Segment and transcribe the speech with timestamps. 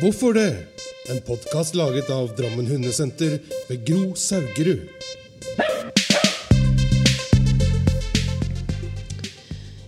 [0.00, 0.56] Hvorfor det?
[1.10, 3.38] En podkast laget av Drammen Hundesenter
[3.68, 4.86] ved Gro Saugerud.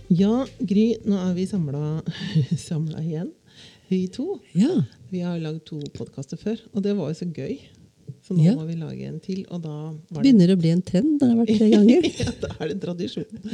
[0.07, 3.31] Ja, Gry, nå er vi samla igjen,
[3.91, 4.37] vi to.
[4.57, 4.83] Ja.
[5.11, 7.57] Vi har lagd to podkaster før, og det var jo så gøy.
[8.23, 8.53] Så nå Ja.
[8.55, 11.17] må vi lage en til, og da var det Begynner å bli en trend.
[11.19, 12.07] Det har vært tre ganger.
[12.21, 13.51] ja, da er det en tradisjon.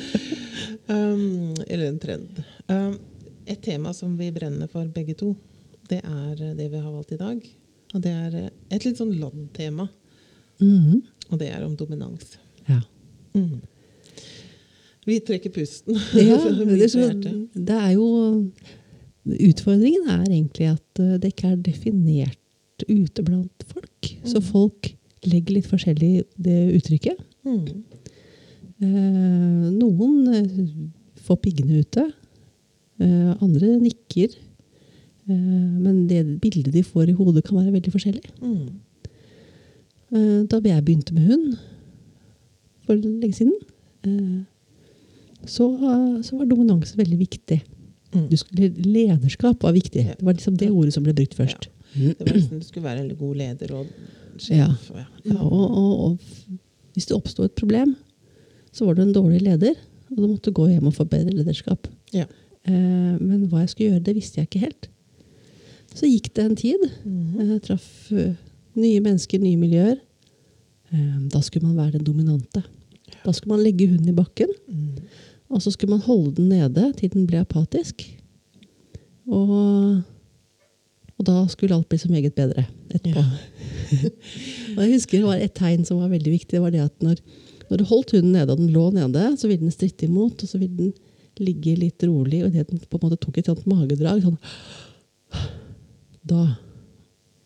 [0.90, 2.44] Um, eller en trend.
[2.70, 2.94] Um,
[3.50, 5.34] et tema som vi brenner for begge to,
[5.90, 7.44] det er det vi har valgt i dag.
[7.94, 8.38] Og det er
[8.74, 9.90] et litt sånn land-tema.
[10.62, 11.04] Mhm.
[11.32, 12.38] Og det er om dominans.
[12.70, 12.82] ja.
[13.34, 13.62] Mm.
[15.06, 15.98] Vi trekker pusten.
[16.16, 16.38] ja
[16.70, 17.10] det, er så,
[17.54, 18.08] det er jo
[19.24, 24.10] Utfordringen er egentlig at eh, det ikke er definert ute blant folk.
[24.28, 24.90] Så folk
[25.24, 27.22] legger litt forskjellig i det uttrykket.
[27.48, 27.86] Mm.
[28.84, 30.58] Eh, noen eh,
[31.24, 32.04] får piggene ute.
[33.00, 34.36] Eh, andre nikker.
[35.30, 35.36] Eh,
[35.84, 38.26] men det bildet de får i hodet, kan være veldig forskjellig.
[38.42, 38.66] Mm.
[40.14, 41.54] Eh, Da jeg begynte med hund
[42.86, 43.54] for lenge siden,
[44.06, 44.42] eh,
[45.48, 45.68] så,
[46.24, 47.62] så var dominanse veldig viktig.
[48.14, 48.28] Mm.
[48.30, 50.04] Du skulle, lederskap var viktig.
[50.06, 50.14] Ja.
[50.20, 51.70] Det var liksom det ordet som ble brukt først.
[51.94, 53.88] Det var nesten du skulle være en god leder og
[54.50, 54.68] Ja.
[54.74, 54.92] sjef.
[54.96, 55.06] Ja.
[55.30, 56.20] Ja, og, og, og
[56.94, 57.96] hvis det oppsto et problem,
[58.74, 59.76] så var du en dårlig leder,
[60.12, 61.88] og du måtte gå hjem og forbedre lederskap.
[62.14, 62.26] Ja.
[62.66, 64.88] Men hva jeg skulle gjøre, det visste jeg ikke helt.
[65.94, 66.88] Så gikk det en tid.
[67.06, 67.52] Mhm.
[67.54, 68.34] Jeg traff eh,
[68.80, 70.00] nye mennesker, nye miljøer.
[70.94, 72.64] Eh, da skulle man være den dominante.
[73.24, 74.98] Da skulle man legge hunden i bakken, Mm.
[75.50, 78.02] og så skulle man holde den nede til den ble apatisk.
[79.28, 80.02] Og,
[81.18, 83.22] og da skulle alt bli så meget bedre etterpå.
[83.22, 84.10] Ja.
[84.76, 86.52] Og jeg husker det var et tegn som var veldig viktig.
[86.58, 87.22] det var det at når,
[87.70, 90.50] når du holdt hunden nede, og den lå nede, så ville den stritte imot, og
[90.50, 90.94] så ville den
[91.40, 92.42] ligge litt rolig.
[92.44, 94.40] Og idet den på en måte tok et sånt magedrag, sånn,
[96.30, 96.56] da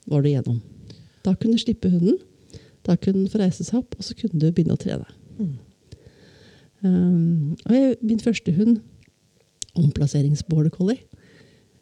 [0.08, 0.60] var du igjennom.
[1.26, 2.20] Da kunne du slippe hunden.
[2.88, 5.08] Da kunne den få reise seg opp, og så kunne du begynne å trene.
[5.38, 5.56] Mm.
[6.86, 8.78] Um, jeg, min første hund,
[9.78, 11.02] omplasseringsborder collie,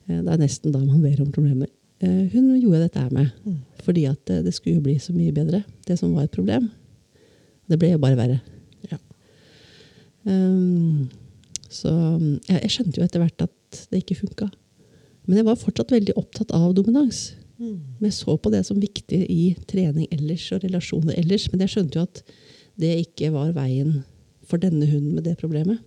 [0.07, 1.69] eh, det er nesten da man ber om problemer.
[2.03, 3.59] Eh, hun gjorde dette her med, Mm.
[3.83, 5.63] fordi at eh, det skulle jo bli så mye bedre.
[5.87, 6.71] Det som var et problem,
[7.69, 8.41] det ble jo bare verre.
[8.91, 8.97] Ja.
[10.25, 11.09] Um,
[11.69, 11.91] så
[12.49, 14.49] jeg, jeg skjønte jo etter hvert at det ikke funka.
[15.25, 17.33] Men jeg var fortsatt veldig opptatt av dominans.
[17.57, 17.97] Mm.
[17.99, 21.47] Men jeg så på det som viktig i trening ellers og relasjoner ellers.
[21.51, 22.21] Men jeg skjønte jo at
[22.81, 24.01] det ikke var veien
[24.45, 25.81] for denne hunden med det problemet.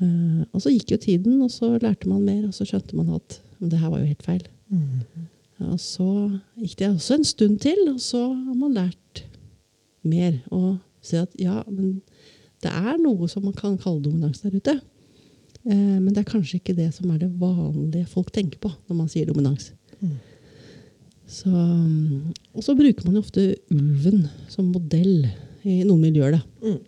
[0.00, 3.12] Uh, og så gikk jo tiden, og så lærte man mer, og så skjønte man
[3.18, 4.46] at det her var jo helt feil.
[4.72, 5.26] Mm.
[5.68, 6.08] Og så
[6.56, 9.24] gikk det også en stund til, og så har man lært
[10.02, 10.38] mer.
[10.48, 12.00] Og se at ja, men
[12.64, 14.78] det er noe som man kan kalle dominans der ute.
[15.68, 18.96] Eh, men det er kanskje ikke det som er det vanlige folk tenker på når
[18.96, 19.72] man sier dominans.
[20.00, 20.16] Mm.
[21.30, 25.28] Så, um, og så bruker man jo ofte ulven som modell
[25.62, 26.38] i noen miljøer.
[26.38, 26.40] Da.
[26.64, 26.80] Mm.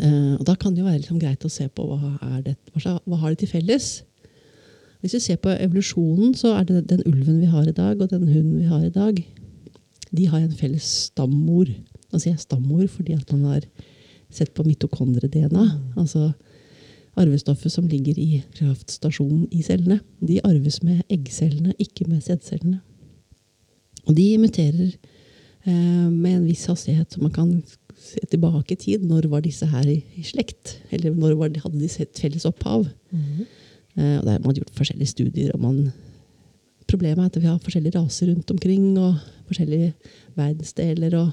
[0.00, 2.54] Eh, og da kan det jo være liksom greit å se på hva, er det,
[2.76, 3.88] hva, hva har de til felles.
[5.00, 8.12] Hvis vi ser på evolusjonen, så er det den ulven vi har i dag, og
[8.12, 9.22] den hunden vi har i dag,
[10.10, 11.70] de har en felles stammor.
[12.10, 13.66] Nå sier jeg stammor fordi at man har
[14.30, 15.66] sett på mitokondre-DNA.
[15.98, 16.30] Altså
[17.18, 20.00] arvestoffet som ligger i kraftstasjonen i cellene.
[20.20, 22.80] De arves med eggcellene, ikke med sædcellene.
[24.06, 24.92] Og de muterer
[25.66, 27.52] eh, med en viss hastighet, så man kan
[28.00, 29.04] se tilbake i tid.
[29.06, 30.78] Når var disse her i, i slekt?
[30.94, 32.86] Eller når var de, hadde de sett felles opphav?
[33.10, 33.42] Mm.
[33.96, 35.52] Eh, og der har man gjort forskjellige studier.
[35.54, 35.92] og man,
[36.88, 39.92] Problemet er at vi har forskjellige raser rundt omkring, og forskjellige
[40.38, 41.18] verdensdeler.
[41.18, 41.30] og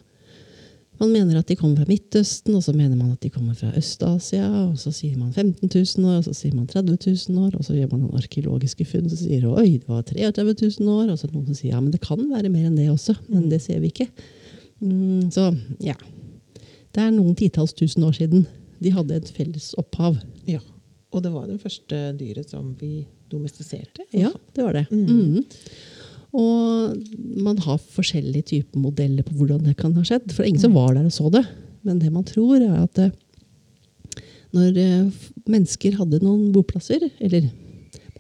[0.98, 3.70] Man mener at de kommer fra Midtøsten, og så mener man at de kommer fra
[3.78, 4.48] Øst-Asia.
[4.66, 7.58] Og så sier man 15 000 år, og så sier man 30 000 år.
[7.58, 11.12] Og så gjør man noen arkeologiske funn som sier oi, det var 33 000 år.
[11.14, 13.50] Og så noen som sier ja, men det kan være mer enn det også, men
[13.52, 14.10] det ser vi ikke.
[14.82, 15.52] Mm, så
[15.84, 15.98] ja.
[16.94, 18.48] Det er noen titalls tusen år siden
[18.82, 20.18] de hadde et felles opphav.
[20.50, 20.62] Ja.
[21.14, 24.06] Og det var det første dyret som vi domestiserte.
[24.16, 24.88] Ja, det var det.
[24.92, 25.06] Mm.
[25.06, 25.46] Mhm.
[26.36, 26.98] Og
[27.44, 30.28] man har forskjellige typer modeller på hvordan det kan ha skjedd.
[30.32, 31.46] For det er ingen som var der og så det.
[31.88, 33.14] Men det man tror, er at eh,
[34.56, 37.48] når eh, mennesker hadde noen boplasser Eller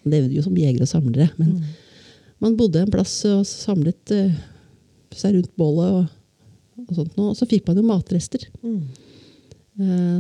[0.04, 1.64] man levde jo som jegere og samlere, men Mm.
[2.40, 4.32] man bodde en plass og samlet eh,
[5.12, 8.44] seg rundt bålet, og, og sånt noe, og så fikk man jo matrester.
[8.64, 8.82] Mm.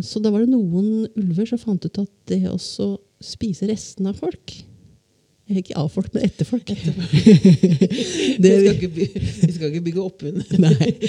[0.06, 2.92] Så da var det noen ulver som fant ut at det også
[3.24, 4.54] spise restene av folk
[5.48, 6.68] Ikke av folk, men etter folk.
[6.76, 10.44] vi, skal ikke by, vi skal ikke bygge opp under.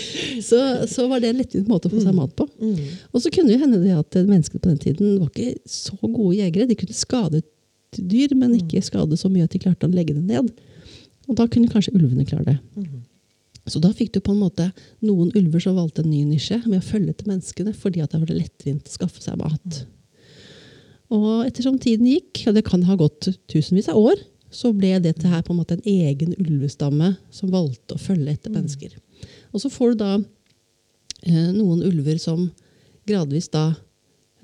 [0.49, 2.46] Så, så var det en lettvint måte å få seg mat på.
[2.62, 2.79] Mm.
[3.11, 5.99] Og så kunne det jo hende det at menneskene på den tiden var ikke så
[6.05, 6.69] gode jegere.
[6.70, 7.43] De kunne skade
[7.99, 10.52] dyr, men ikke skade så mye at de klarte å legge det ned.
[11.29, 12.87] Og da kunne kanskje ulvene klare det.
[13.69, 14.70] Så da fikk du på en måte
[15.05, 18.23] noen ulver som valgte en ny nisje med å følge etter menneskene fordi at det
[18.23, 19.82] var lettvint å skaffe seg mat.
[21.14, 24.20] Og ettersom tiden gikk, og det kan ha gått tusenvis av år,
[24.52, 28.52] så ble dette her på en måte en egen ulvestamme som valgte å følge etter
[28.52, 28.94] mennesker.
[29.52, 32.46] Og så får du da eh, noen ulver som
[33.08, 33.66] gradvis da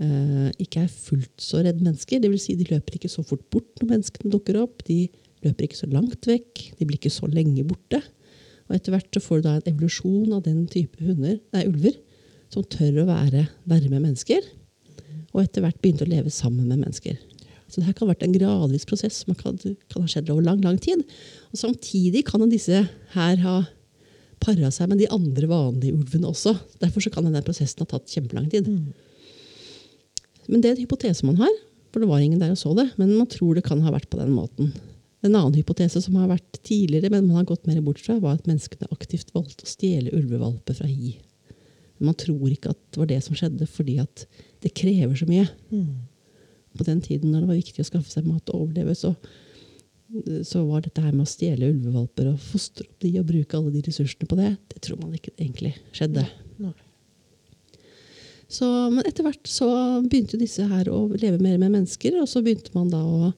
[0.00, 2.20] eh, ikke er fullt så redd mennesker.
[2.20, 4.84] Det vil si, de løper ikke så fort bort når menneskene dukker opp.
[4.88, 5.06] De
[5.44, 6.66] løper ikke så langt vekk.
[6.78, 8.00] De blir ikke så lenge borte.
[8.69, 11.96] Og etter hvert så får du da en evolusjon av den type hunder, nei, ulver
[12.52, 14.44] som tør å være nærme mennesker.
[15.34, 17.19] Og etter hvert begynte å leve sammen med mennesker.
[17.69, 20.44] Så det her kan ha vært en gradvis prosess som kan, kan ha skjedd over
[20.46, 21.02] lang lang tid.
[21.50, 22.84] Og Samtidig kan disse
[23.16, 23.56] her ha
[24.44, 26.54] para seg med de andre vanlige ulvene også.
[26.82, 28.69] Derfor så kan denne prosessen ha tatt kjempelang tid.
[30.46, 31.52] Men det er en hypotese man har,
[31.90, 32.90] for det var ingen der og så det.
[33.00, 34.75] Men man tror det kan ha vært på den måten.
[35.25, 38.37] En annen hypotese som har vært tidligere, men man har gått mer bort fra, var
[38.37, 41.14] at menneskene aktivt valgte å stjele ulvevalper fra hi.
[41.99, 44.26] Men man tror ikke at det var det som skjedde, fordi at
[44.64, 45.46] det krever så mye.
[46.75, 49.12] På den tiden når det var viktig å skaffe seg mat og overleve, så,
[50.46, 53.75] så var dette her med å stjele ulvevalper og fostre opp de og bruke alle
[53.76, 56.26] de ressursene på det, det tror man ikke egentlig skjedde.
[56.62, 56.75] Nei.
[58.55, 59.69] Så, men etter hvert så
[60.05, 63.31] begynte disse her å leve mer med mennesker, og så begynte man da å,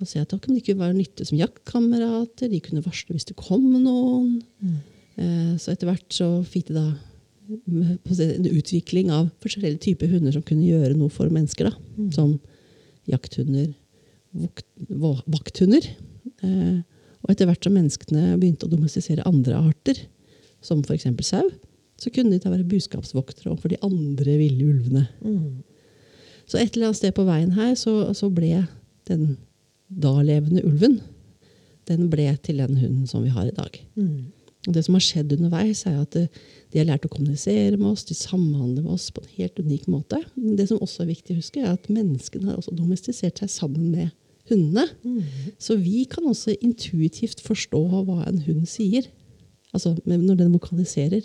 [0.00, 3.66] og si at de kunne være nyttige som jaktkamerater, de kunne varsle hvis det kom
[3.82, 4.40] noen.
[5.20, 7.09] Eh, så etter hvert så fikk de da mm,
[7.50, 11.70] en utvikling av forskjellige typer hunder som kunne gjøre noe for mennesker.
[11.70, 12.38] da, Som
[13.10, 13.72] jakthunder,
[15.26, 15.88] vakthunder.
[16.46, 16.78] Eh,
[17.20, 19.98] og etter hvert som menneskene begynte å domestisere andre arter,
[20.64, 21.08] som f.eks.
[21.26, 21.50] sau,
[22.00, 25.06] så kunne de da være buskapsvoktere overfor de andre ville ulvene.
[26.48, 28.64] Så et eller annet sted på veien her så, så ble
[29.10, 29.36] den
[29.90, 31.00] dalevende ulven
[31.90, 33.80] den ble til den hunden som vi har i dag.
[34.68, 36.26] Og det som har skjedd underveis, er at eh,
[36.70, 39.86] de har lært å kommunisere med oss, de samhandler med oss på en helt unik
[39.88, 40.20] måte.
[40.36, 43.50] Men det som også er viktig å huske, er at menneskene har også domestisert seg
[43.52, 44.10] sammen med
[44.50, 44.84] hundene.
[45.62, 49.08] Så vi kan også intuitivt forstå hva en hund sier.
[49.72, 51.22] Altså når den vokaliserer.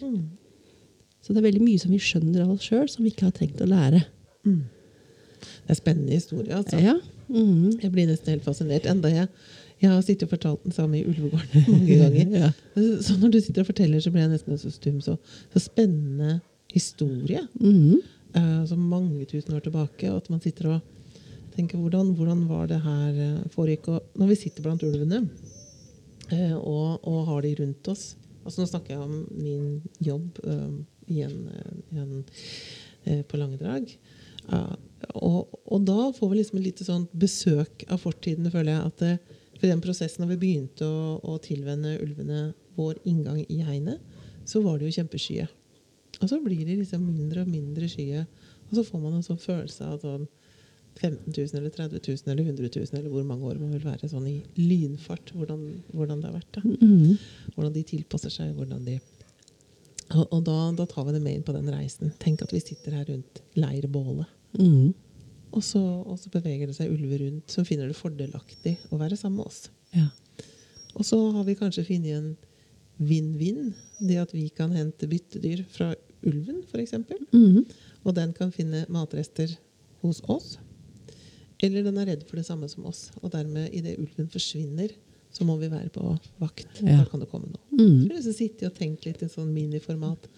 [1.26, 3.36] Så det er veldig mye som vi skjønner av oss sjøl, som vi ikke har
[3.36, 4.04] trengt å lære.
[4.46, 6.54] Det er spennende historie.
[6.56, 6.78] altså.
[6.80, 6.96] Ja.
[7.28, 7.80] Mhm.
[7.82, 8.86] Jeg blir nesten helt fascinert.
[8.86, 9.28] Enda jeg,
[9.82, 12.36] jeg har sittet og fortalt den samme i Ulvegården mange ganger.
[12.40, 12.52] Ja.
[13.04, 15.02] Så når du sitter og forteller, så blir jeg nesten så stum.
[15.04, 15.18] Så,
[15.52, 16.40] så spennende
[16.72, 17.44] historie.
[17.60, 18.02] Mhm.
[18.36, 20.12] eh, så mange tusen år tilbake.
[20.12, 20.80] Og at man sitter og
[21.56, 23.90] tenker hvordan, hvordan var det her eh, foregikk.
[23.90, 25.26] Og når vi sitter blant ulvene
[26.32, 29.70] eh, og, og har de rundt oss altså Nå snakker jeg om min
[30.06, 30.76] jobb uh,
[31.10, 31.48] igjen,
[31.90, 33.88] igjen på Langedrag.
[35.18, 38.92] Og, og da får vi liksom et lite sånt besøk av fortiden, føler jeg.
[38.92, 43.44] at det, For i den prosessen da vi begynte å, å tilvenne ulvene vår inngang
[43.48, 44.02] i hegnet,
[44.46, 45.48] så var det jo kjempeskye.
[46.22, 48.26] Og så blir de liksom mindre og mindre skye.
[48.70, 50.28] Og så får man en sånn følelse av sånn
[50.96, 54.08] 15 000 eller 30 000 eller 100 000 eller hvor mange år man vil være
[54.08, 55.34] sånn i lynfart.
[55.36, 56.52] Hvordan, hvordan det har vært.
[56.56, 56.64] da.
[56.66, 57.18] Mhm.
[57.56, 58.54] Hvordan de tilpasser seg.
[58.56, 59.00] hvordan de...
[60.14, 62.14] Og, og da, da tar vi det med inn på den reisen.
[62.22, 64.32] Tenk at vi sitter her rundt leirbålet.
[64.60, 64.94] Mhm.
[65.56, 69.18] Og så, og så beveger det seg ulver rundt som finner det fordelaktig å være
[69.20, 69.70] sammen med oss.
[69.96, 70.10] Ja.
[70.96, 72.34] Og så har vi kanskje funnet en
[73.00, 73.74] vinn-vinn.
[74.00, 75.94] Det at vi kan hente byttedyr fra
[76.26, 76.96] ulven, f.eks.
[77.32, 77.64] Mhm.
[78.06, 79.50] Og den kan finne matrester
[80.04, 80.58] hos oss.
[81.64, 83.10] Eller den er redd for det samme som oss.
[83.24, 84.92] Og dermed, idet ulven forsvinner,
[85.36, 86.04] så må vi være på
[86.40, 86.80] vakt.
[86.82, 87.02] Ja.
[87.02, 87.64] Da kan det komme noe.
[87.76, 88.12] Mhm.
[88.24, 90.30] Så sitte og tenke litt i sånn miniformat.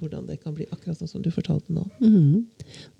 [0.00, 1.84] Hvordan det kan bli akkurat sånn som du fortalte nå.
[2.00, 2.46] Mhm.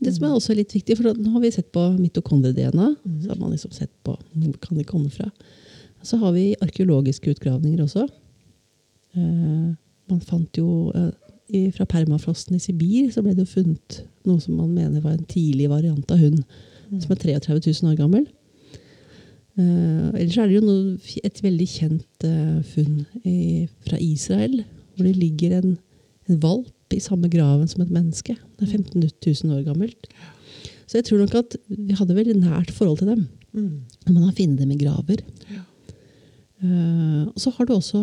[0.01, 2.89] Det som er også litt viktig, for nå har vi sett på mitokondrie-DNA.
[3.23, 5.31] Så har man liksom sett på hvor kan det komme fra.
[6.03, 8.09] Så har vi arkeologiske utgravninger også.
[9.17, 9.71] Eh,
[10.11, 11.11] man fant jo eh,
[11.75, 15.25] Fra permafrosten i Sibir så ble det jo funnet noe som man mener var en
[15.27, 16.45] tidlig variant av hund.
[17.03, 18.29] Som er 33 000 år gammel.
[19.59, 24.61] Eh, ellers er det jo noe, et veldig kjent eh, funn i, fra Israel.
[24.95, 25.75] Hvor det ligger en,
[26.31, 28.37] en valp i samme graven som et menneske.
[28.59, 30.11] Det er 15 000 år gammelt.
[30.91, 33.27] Så jeg tror nok at vi hadde veldig nært forhold til dem.
[33.53, 33.87] Mm.
[34.07, 35.23] Når man har funnet dem i graver.
[35.51, 35.63] Ja.
[36.61, 38.01] Eh, og så har du også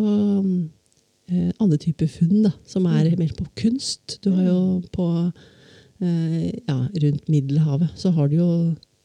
[1.30, 4.18] eh, andre typer funn, da, som er mer på kunst.
[4.24, 4.60] Du har jo
[4.92, 5.06] på
[6.02, 8.50] eh, ja, Rundt Middelhavet så har du jo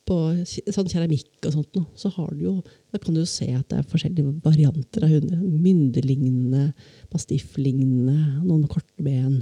[0.03, 2.53] på sånn keramikk og sånt noe, så har du jo,
[2.91, 5.39] da kan du jo se at det er forskjellige varianter av hunder.
[5.39, 6.65] Myndelignende,
[7.13, 9.37] mastifflignende, noen med korte ben.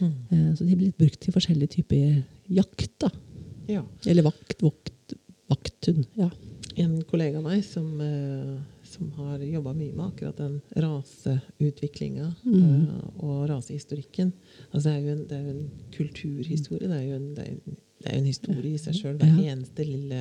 [0.00, 0.12] Mm.
[0.30, 2.90] Eh, så de blitt brukt til forskjellige typer jakt.
[3.02, 3.10] da.
[3.68, 3.82] Ja.
[4.06, 5.14] Eller vakt, vokt,
[5.50, 6.06] vakthund.
[6.18, 6.30] Ja.
[6.76, 12.86] En kollega av meg som, eh, som har jobba mye med akkurat den raseutviklinga mm.
[13.24, 14.32] og rasehistorikken.
[14.70, 16.88] Altså det, er jo en, det er jo en kulturhistorie.
[16.90, 19.16] Det er jo en, det er en, det er en historie i seg sjøl.
[19.20, 19.54] Hver Ja.
[19.54, 20.20] eneste lille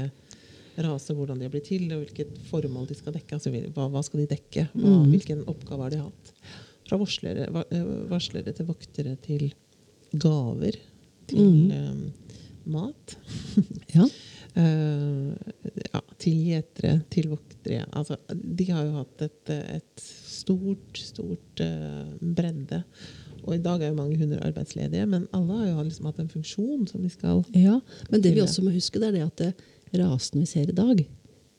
[0.86, 3.38] rase, hvordan de har blitt til, og hvilket formål de skal dekke.
[3.38, 4.66] Altså, hva, hva skal de dekke?
[4.74, 5.12] Hva, Mm.
[5.14, 6.34] Hvilken oppgave har de hatt?
[6.88, 9.54] Fra varslere, va- eh, varslere til voktere til
[10.22, 10.78] gaver
[11.28, 11.72] til Mm.
[11.72, 12.32] eh,
[12.66, 13.18] mat.
[13.96, 14.06] Ja.
[14.56, 15.36] Eh,
[15.94, 17.86] ja, til gjetere, til voktere.
[17.92, 22.84] Altså, de har jo hatt et, et stort, stort eh, bredde.
[23.46, 26.32] Og i dag er jo mange hunder arbeidsledige, men alle har jo liksom hatt en
[26.32, 27.80] funksjon som de skal Ja,
[28.10, 30.78] men det vi også må huske, det er det at eh, rasene vi ser i
[30.78, 31.04] dag,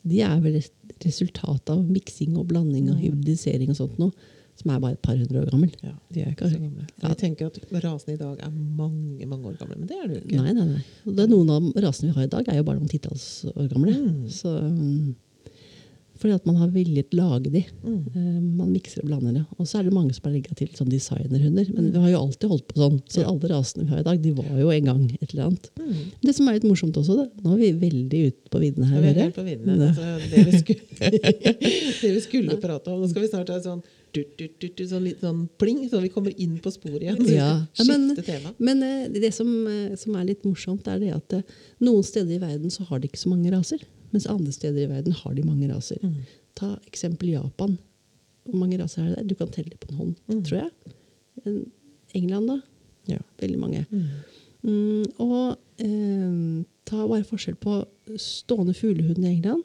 [0.07, 3.03] de er vel et resultat av miksing og blanding og Mm.
[3.05, 4.11] hybridisering og sånt noe,
[4.57, 5.75] som er bare et par hundre år gammel.
[5.85, 6.87] Ja, de er ikke så gamle.
[6.87, 7.11] Ja.
[7.11, 10.17] Jeg tenker at rasene i dag er mange mange år gamle, men det er det
[10.17, 10.41] jo ikke.
[10.41, 11.13] Nei, nei, nei.
[11.13, 13.69] Det er noen av rasene vi har i dag, er jo bare noen titalls år
[13.71, 13.93] gamle.
[13.93, 14.27] Mm.
[14.33, 15.15] Så, mm,
[16.17, 17.61] fordi at man har villet lage de.
[17.83, 17.97] Mm.
[18.15, 19.43] Eh, Man mikser og blander det.
[19.61, 21.67] Og så er det mange som har legga til sånn designerhunder.
[21.75, 22.95] Men vi har jo alltid holdt på sånn.
[23.13, 25.69] Så alle rasene vi har i dag, de var jo en gang et eller annet.
[25.77, 25.99] Mm.
[26.25, 29.03] Det som er litt morsomt også, det, nå er vi veldig ute på viddene Ja,
[29.03, 29.91] vi er helt på viddene.
[29.91, 31.13] Altså, det, vi skulle,
[32.01, 33.03] det vi skulle prate om.
[33.05, 36.71] Nå skal vi snart ha sånn, sånn litt sånn pling, så vi kommer inn på
[36.73, 37.19] sporet igjen.
[37.31, 37.49] Ja.
[37.77, 38.53] Ja, men-.
[38.59, 41.43] Men eh, det som, eh, som er litt morsomt, er det at eh,
[41.83, 43.83] noen steder i verden så har de ikke så mange raser.
[44.13, 45.99] Mens andre steder i verden har de mange raser.
[46.01, 46.21] Mm.
[46.55, 47.77] Ta eksempel Japan.
[48.47, 49.27] Hvor mange raser er det der?
[49.33, 50.43] Du kan telle på en hånd, Mm.
[50.47, 50.71] tror jeg.
[52.15, 52.61] England, da?
[53.11, 53.19] Ja.
[53.41, 53.85] Veldig mange.
[53.91, 54.05] Mm.
[54.67, 57.81] Mm, og eh, ta bare forskjell på
[58.19, 59.63] stående fuglehund i England.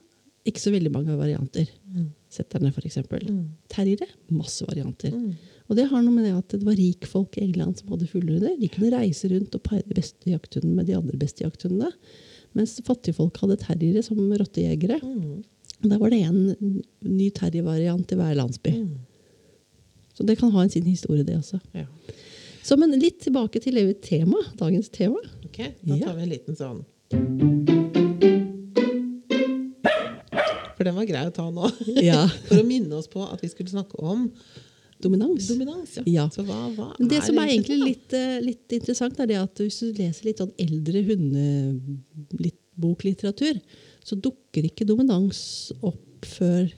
[0.48, 1.68] Ikke så veldig mange varianter.
[1.86, 2.08] Mm.
[2.32, 2.98] Setterne, f.eks.
[3.28, 3.42] Mm.
[3.70, 4.08] Terriere.
[4.34, 5.12] Masse varianter.
[5.14, 5.36] Mm.
[5.70, 8.56] Og det har noe med det at det var rikfolk i England som hadde fuglehunder.
[8.58, 11.92] De kunne reise rundt og pare de beste jakthundene med de andre beste jakthundene.
[12.58, 14.98] Mens fattigfolk hadde terriere som rottejegere.
[15.00, 15.44] Mm.
[15.86, 18.74] Der var det en ny terriervariant i hver landsby.
[18.82, 18.98] Mm.
[20.12, 21.60] Så det kan ha en sin historie, det også.
[21.74, 21.86] Ja.
[22.62, 25.18] Så men litt tilbake til tema, dagens tema.
[25.44, 26.06] Ok, da Ja.
[26.06, 26.84] tar vi en liten sånn.
[30.82, 31.68] For den var grei å ta nå.
[32.10, 32.26] Ja.
[32.48, 34.26] For å minne oss på at vi skulle snakke om
[35.02, 35.48] Dominans.
[35.50, 35.96] dominans.
[35.98, 36.02] Ja.
[36.10, 36.24] Ja.
[36.30, 39.58] Så hva, hva det Det som er egentlig litt, eh, litt interessant, er det at
[39.62, 43.56] hvis du leser litt sånn eldre hundeboklitteratur,
[44.02, 46.72] så dukker ikke dominans opp før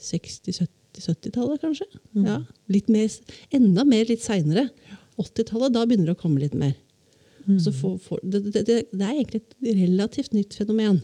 [0.00, 1.86] 60-70-tallet, kanskje.
[2.16, 2.24] Mm.
[2.24, 2.38] Ja,
[2.72, 3.08] litt mer,
[3.56, 4.64] enda mer litt seinere.
[5.20, 6.74] 80-tallet, da begynner det å komme litt mer.
[7.44, 7.60] Mm.
[7.60, 10.98] Så for, det, det, det, det er egentlig et relativt nytt fenomen.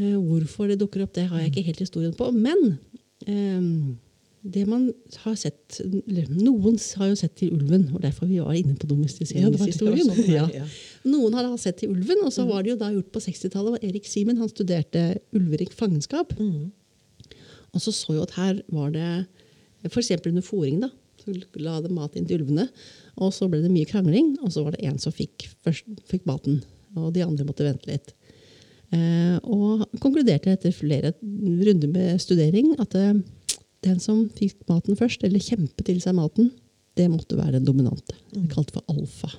[0.00, 2.30] Eh, hvorfor det dukker opp, det har jeg ikke helt historien på.
[2.32, 2.78] Men
[3.28, 3.66] eh,
[4.40, 4.86] det man
[5.20, 10.08] har sett Noen har jo sett til ulven, og derfor vi var inne på domestiseringshistorien.
[10.30, 10.46] ja.
[10.54, 10.68] ja.
[11.04, 13.84] Noen har sett til ulven, og så var det jo da gjort på 60-tallet.
[13.84, 15.04] Erik Simen han studerte
[15.36, 16.32] ulverik fangenskap.
[16.40, 16.70] Mm.
[17.70, 19.10] Og så så jo at her var det
[19.86, 20.10] f.eks.
[20.26, 20.80] under fòring.
[20.86, 20.90] da,
[21.20, 22.66] Så la det mat inn til ulvene.
[23.20, 26.24] Og så ble det mye krangling, og så var det en som fikk, først, fikk
[26.28, 26.62] maten.
[26.96, 28.14] Og de andre måtte vente litt.
[28.90, 33.12] Eh, og konkluderte etter flere runder med studering at eh,
[33.86, 36.50] den som fikk maten først, eller kjempet til seg maten,
[36.98, 38.16] det måtte være den dominante.
[38.34, 39.30] Det kalte for alfa.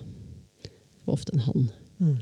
[0.63, 1.67] Det var ofte en hann.
[1.99, 2.15] Mm.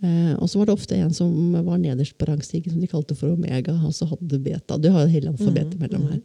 [0.00, 1.30] Eh, og så var det ofte en som
[1.66, 4.80] var nederst på rangstigen, som de kalte for omega, og så hadde beta.
[4.80, 6.20] Du har hele alfabetet Mm, mellom her.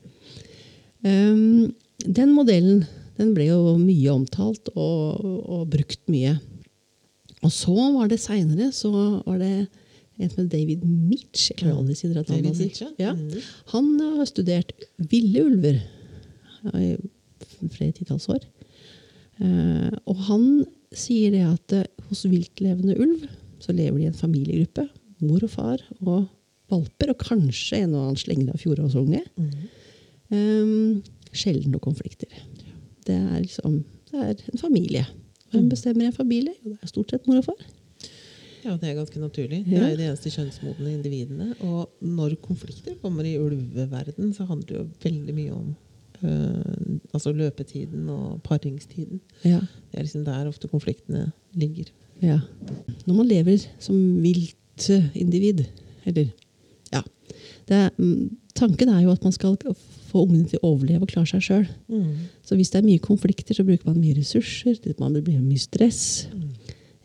[1.06, 2.86] Um, den modellen
[3.20, 6.38] den ble jo mye omtalt og, og brukt mye.
[7.46, 8.92] Og så var det seinere så
[9.24, 9.68] var det
[10.18, 11.50] en som het David Mitch.
[11.52, 12.62] Jeg aldri si det David navnet.
[12.62, 13.14] Mitch, ja.
[13.14, 13.48] Mm.
[13.74, 14.72] Han eh, har studert
[15.12, 15.82] ville ulver
[16.74, 16.96] i
[17.74, 18.46] flere titalls år.
[19.44, 20.46] Eh, og han
[20.96, 23.26] sier det at eh, hos viltlevende ulv
[23.64, 24.88] så lever de i en familiegruppe.
[25.26, 26.28] Mor og far og
[26.72, 29.22] valper, og kanskje en og annen slenger av fjorårsunge.
[29.38, 29.52] Mm.
[30.34, 31.04] Um,
[31.36, 32.32] sjelden noen konflikter.
[33.06, 35.04] Det er liksom det er en familie.
[35.52, 36.54] Hvem bestemmer i en familie?
[36.64, 37.66] Jo, det er stort sett mor og far.
[38.66, 39.60] Ja, det er ganske naturlig.
[39.68, 41.52] Det er de eneste kjønnsmodne individene.
[41.62, 45.68] Og når konflikter kommer i ulveverden, så handler det jo veldig mye om
[46.26, 49.22] øh, altså løpetiden og paringstiden.
[49.46, 49.60] Ja.
[49.92, 51.92] Det er liksom der ofte konfliktene ligger.
[52.24, 52.40] Ja.
[53.06, 55.66] Når man lever som vilt individ,
[56.06, 56.32] eller
[56.94, 57.02] Ja.
[57.68, 59.58] Det er, mm, tanken er jo at man skal
[60.10, 61.66] få ungene til å overleve og klare seg sjøl.
[62.46, 64.78] Så hvis det er mye konflikter, så bruker man mye ressurser.
[65.00, 66.28] Man blir mye stress.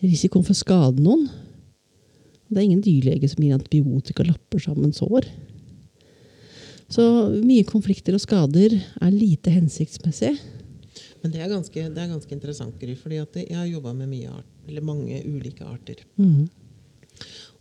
[0.02, 1.28] Risikoen for å skade noen.
[2.50, 5.28] Det er ingen dyrlege som gir antibiotika og lapper sammen sår.
[6.90, 7.04] Så
[7.38, 10.32] mye konflikter og skader er lite hensiktsmessig.
[11.22, 12.96] Men det er ganske, det er ganske interessant, Gry.
[12.98, 16.02] fordi jeg har jobba med art, eller mange ulike arter.
[16.16, 16.48] Mm.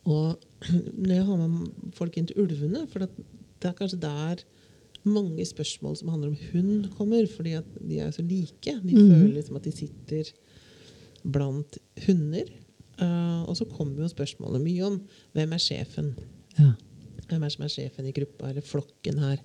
[0.10, 0.40] Og
[1.06, 4.42] når jeg har med folk inn til ulvene For det er kanskje der
[5.04, 7.28] mange spørsmål som handler om hund, kommer.
[7.28, 8.74] Fordi at de er så like.
[8.84, 9.12] De mm.
[9.12, 10.32] føler liksom at de sitter
[11.24, 11.78] blant
[12.08, 12.50] hunder.
[13.00, 14.98] Eh, og så kommer jo spørsmålet mye om
[15.38, 16.14] hvem er sjefen?
[16.58, 16.74] Ja.
[17.30, 19.44] Hvem er som er sjefen i gruppa, eller flokken her?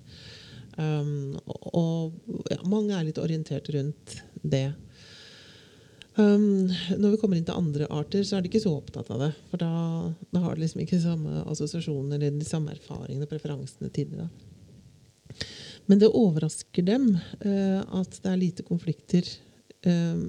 [0.75, 4.67] Um, og og ja, mange er litt orientert rundt det.
[6.15, 9.21] Um, når vi kommer inn til andre arter, så er de ikke så opptatt av
[9.23, 9.31] det.
[9.51, 9.69] For da,
[10.35, 14.27] da har de liksom ikke samme assosiasjoner eller de samme erfaringene og preferansene tidligere.
[15.85, 19.27] Men det overrasker dem uh, at det er lite konflikter
[19.85, 20.21] eh,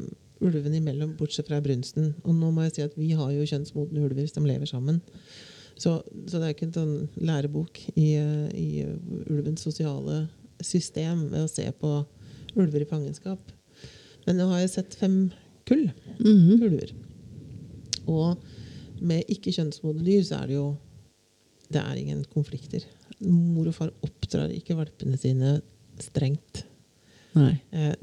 [0.45, 2.15] ulvene imellom, bortsett fra brunsten.
[2.25, 5.01] Og nå må jeg si at vi har jo kjønnsmodne ulver som lever sammen.
[5.77, 8.69] Så, så det er ikke en sånn lærebok i, eh, i
[9.33, 10.27] ulvens sosiale
[10.65, 11.91] system ved å se på
[12.57, 13.41] ulver i fangenskap.
[14.27, 15.19] Men nå har jeg sett fem
[15.69, 15.91] kull
[16.21, 16.63] Mhm.
[16.63, 16.93] ulver.
[18.07, 18.39] Og
[19.03, 20.77] med ikke-kjønnsmodne dyr så er det jo
[21.69, 22.85] Det er ingen konflikter.
[23.27, 25.61] Mor og far oppdrar ikke valpene sine
[25.99, 26.63] strengt.
[27.35, 27.61] Nei.
[27.73, 27.95] Eh,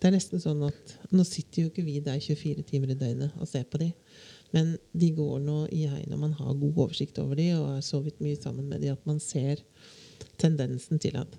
[0.00, 3.36] Det er nesten sånn at Nå sitter jo ikke vi der 24 timer i døgnet
[3.36, 3.90] og ser på de.
[4.54, 7.82] Men de går nå i hegn, og man har god oversikt over de, og har
[7.86, 9.62] sovet mye sammen med de, at man ser
[10.40, 11.36] tendensen til at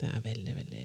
[0.00, 0.84] det er veldig, veldig,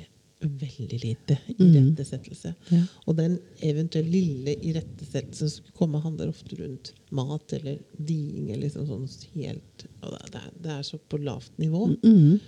[0.60, 2.52] veldig lite irettesettelse.
[2.74, 2.82] Ja.
[3.08, 8.52] Og den eventuelt lille irettesettelsen som skulle komme, handler ofte rundt mat eller diing.
[8.60, 9.08] liksom sånn
[9.38, 11.86] helt, det, er, det er så på lavt nivå.
[12.04, 12.40] Mm.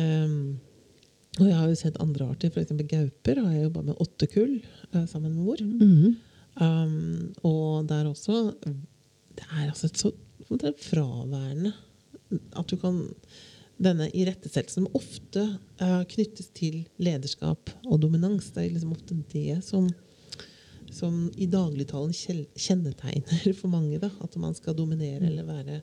[0.00, 0.40] Um,
[1.38, 2.74] og jeg har jo sett andre arter, f.eks.
[2.90, 5.62] gauper har jeg jobba med åtte kull eh, sammen med mor.
[5.62, 6.18] Mhm.
[6.60, 10.10] Um, og der også Det er altså et så
[10.50, 11.70] det er fraværende
[12.58, 12.98] at du kan
[13.80, 15.42] Denne irettesettelsen som ofte
[15.80, 18.50] uh, knyttes til lederskap og dominans.
[18.52, 19.86] Det er liksom ofte det som,
[20.92, 23.96] som i dagligtalen kjennetegner for mange.
[24.02, 25.78] Da, at man skal dominere eller være,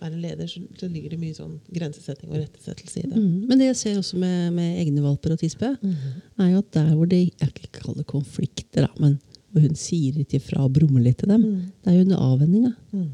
[0.00, 0.46] være leder.
[0.50, 3.16] Så, så ligger det mye sånn grensesetting og rettesettelse i det.
[3.20, 3.46] Mm.
[3.48, 6.90] Men det jeg ser også med, med egne valper og tispe, er jo at der
[6.94, 9.18] hvor det Jeg kan ikke kalle det konflikter, da, men
[9.52, 11.62] hvor hun sier litt ifra og brummer litt til dem, Mm.
[11.84, 12.72] det er jo under avvenninga.
[12.92, 13.06] Mm.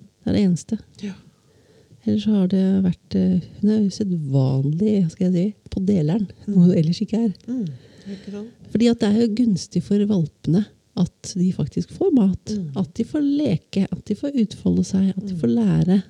[0.00, 0.78] Det er det eneste.
[1.02, 1.12] Ja.
[2.06, 5.82] Ellers så har det vært eh, Hun er jo sedvanlig hva skal jeg si, på
[5.84, 7.32] deleren, noe hun ellers ikke er.
[7.46, 7.66] Mm.
[8.14, 8.44] Ikke?
[8.72, 10.64] Fordi at det er jo gunstig for valpene
[11.00, 12.52] at de faktisk får mat.
[12.54, 12.70] Mm.
[12.80, 15.40] At de får leke, at de får utfolde seg, at de Mm.
[15.40, 16.02] får lære.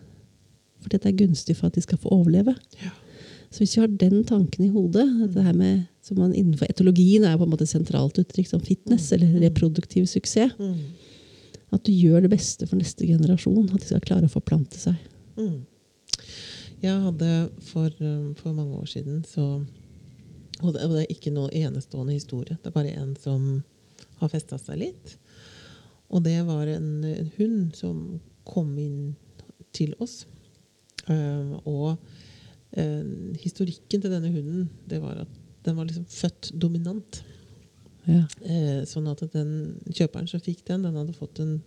[0.81, 2.55] For dette er gunstig for at de skal få overleve.
[2.83, 2.90] Ja.
[3.50, 7.24] Så hvis vi har den tanken i hodet, det her med, som man innenfor etologien
[7.26, 10.76] er på en måte sentralt uttrykk som fitness eller reproduktiv suksess, Mm.
[11.72, 14.96] at du gjør det beste for neste generasjon, at de skal klare å forplante seg.
[15.37, 15.61] Mm.
[16.83, 19.64] Jeg hadde for, um, for mange år siden så
[20.62, 22.57] og det, og det er ikke noe enestående historie.
[22.62, 23.62] Det er bare en som
[24.20, 25.16] har festa seg litt.
[26.11, 29.14] Og det var en, en hund som kom inn
[29.76, 30.24] til oss.
[31.06, 31.96] Uh, og
[32.76, 33.04] uh,
[33.40, 37.22] historikken til denne hunden det var at den var liksom født dominant.
[38.09, 38.24] Ja.
[38.42, 39.52] Uh, sånn at den
[39.90, 41.59] kjøperen som fikk den, den hadde fått den,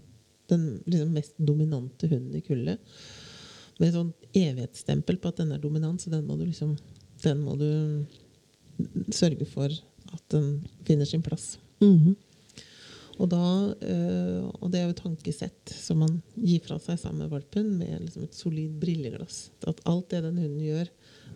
[0.51, 2.81] den liksom mest dominante hunden i kullet.
[3.79, 6.75] Med et sånt evighetsstempel på at den er dominant, så den må du liksom
[7.23, 8.03] Den må du
[9.13, 11.57] sørge for at den finner sin plass.
[11.79, 12.17] Mhm.
[13.21, 13.39] Og, da,
[13.85, 17.67] eh, og det er jo et tankesett som man gir fra seg sammen med valpen,
[17.77, 19.49] med liksom et solid brilleglass.
[19.69, 20.89] At alt det den hunden gjør,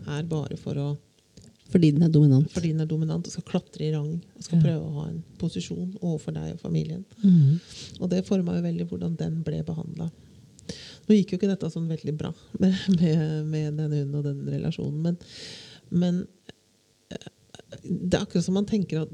[0.08, 0.88] er bare for å
[1.70, 2.50] Fordi den er dominant.
[2.50, 4.64] fordi den er dominant og skal klatre i rang og skal Ja.
[4.64, 7.04] prøve å ha en posisjon overfor deg og familien.
[7.22, 7.60] Mm.
[8.00, 10.10] Og det forma jo veldig hvordan den ble behandla.
[11.08, 14.42] Nå gikk jo ikke dette sånn veldig bra med, med, med den hunden og den
[14.48, 15.18] relasjonen, men,
[15.90, 16.26] men
[17.12, 17.30] eh,
[17.84, 19.12] det er akkurat som man tenker at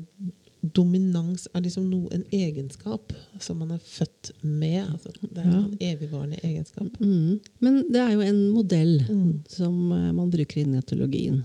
[0.72, 4.86] dominans er liksom noe, en egenskap som man er født med.
[4.88, 5.58] Altså, det er Ja.
[5.64, 7.00] en evigvarende egenskap.
[7.00, 7.40] Mm.
[7.60, 9.40] Men det er jo en modell Mm.
[9.48, 11.44] som eh, man bruker innen etologien.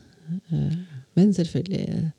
[0.51, 0.75] Eh,
[1.15, 2.11] Men selvfølgelig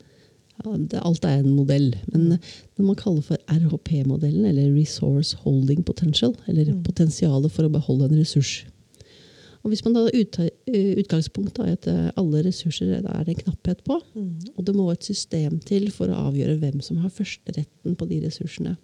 [0.65, 1.95] ja, det, Alt er en modell.
[2.13, 2.37] Men eh,
[2.77, 6.83] når man kaller for RHP-modellen, eller Resource Holding Potential, eller Mm.
[6.83, 8.65] potensialet for å beholde en ressurs.
[9.63, 13.99] Og Hvis man da eh, utgangspunkt i at eh, alle ressurser er det knapphet på,
[14.15, 14.39] Mm.
[14.57, 18.21] og det må et system til for å avgjøre hvem som har førsteretten på de
[18.25, 18.77] ressursene.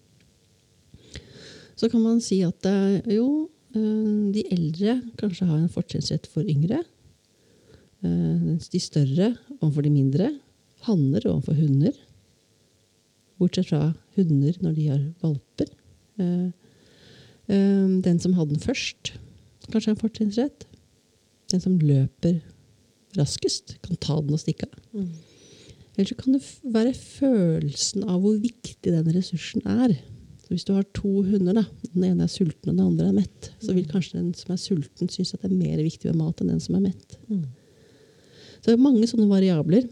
[1.75, 6.43] Så kan man si at eh, jo, eh, de eldre kanskje har en fortrinnsrett for
[6.43, 6.83] yngre.
[8.03, 10.29] eh, de større overfor de mindre.
[10.85, 11.93] Hanner overfor hunder.
[13.39, 15.73] Bortsett fra hunder når de har valper.
[16.19, 16.51] Eh,
[17.49, 19.13] eh, Den som hadde den først,
[19.71, 20.66] kanskje en fortrinnsrett.
[21.51, 22.41] Den som løper
[23.17, 24.77] raskest, kan ta den og stikke av.
[24.93, 25.09] Mm.
[25.97, 26.43] Eller så kan det
[26.75, 29.97] være følelsen av hvor viktig den ressursen er,
[30.47, 33.15] Så hvis du har to hunder, da, den ene er sulten og den andre er
[33.17, 36.21] mett, så vil kanskje den som er sulten, synes at det er mer viktig med
[36.21, 37.17] mat enn den som er mett.
[37.27, 37.41] Mm.
[38.55, 39.89] Så det er mange sånne variabler.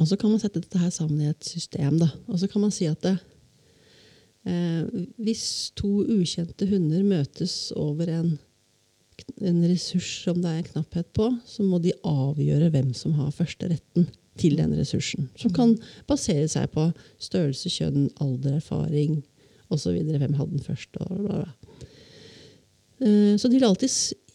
[0.00, 2.00] Og så kan man sette dette her sammen i et system.
[2.00, 2.08] Da.
[2.26, 3.14] Og så kan man si at det,
[4.50, 5.44] eh, hvis
[5.78, 8.32] to ukjente hunder møtes over en,
[9.40, 13.32] en ressurs som det er en knapphet på, så må de avgjøre hvem som har
[13.34, 14.08] førsteretten
[14.40, 15.28] til den ressursen.
[15.38, 15.74] Som kan
[16.08, 16.88] basere seg på
[17.22, 19.20] størrelse, kjønn, alder, erfaring
[19.72, 19.96] osv.
[19.96, 20.96] Hvem hadde den først?
[21.04, 21.80] Og bla, bla.
[23.00, 23.90] Eh, Så det vil alltid,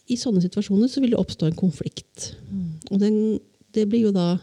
[0.08, 2.34] i sånne situasjoner så vil det oppstå en konflikt.
[2.90, 3.40] Og den,
[3.74, 4.36] det blir jo da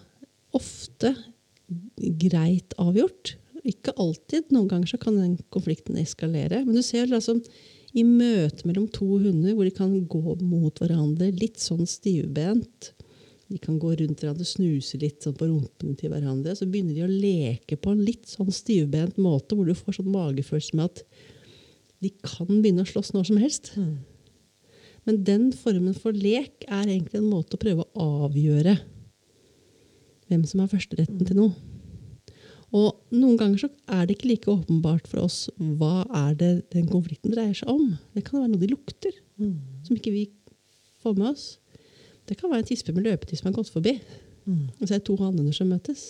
[0.54, 1.16] ofte
[2.20, 3.38] greit avgjort.
[3.64, 4.52] Ikke alltid.
[4.52, 6.66] Noen ganger så kan den konflikten eskalere.
[6.66, 7.38] Men du ser altså
[7.94, 12.94] i møte mellom to hunder hvor de kan gå mot hverandre litt sånn stivbent.
[13.52, 16.56] De kan gå rundt hverandre, snuse litt sånn på rumpene til hverandre.
[16.58, 20.10] Så begynner de å leke på en litt sånn stivbent måte hvor du får sånn
[20.14, 21.04] magefølelse med at
[22.04, 23.70] de kan begynne å slåss når som helst.
[23.78, 23.94] Mm.
[25.08, 28.78] Men den formen for lek er egentlig en måte å prøve å avgjøre
[30.32, 31.73] hvem som har førsteretten til noe.
[32.74, 36.88] Og noen ganger så er det ikke like åpenbart for oss hva er det den
[36.90, 37.92] konflikten dreier seg om.
[38.16, 39.58] Det kan være noe de lukter, Mm.
[39.84, 40.28] som ikke vi
[41.02, 41.58] får med oss.
[42.30, 43.96] Det kan være en tispe med løpetid som har gått forbi.
[44.46, 44.68] Mm.
[44.78, 46.04] Så så er det to hanner som møtes.